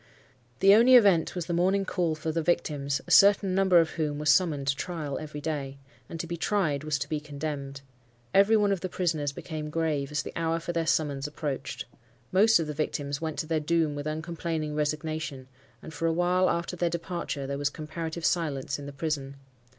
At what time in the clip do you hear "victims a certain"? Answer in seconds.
2.41-3.53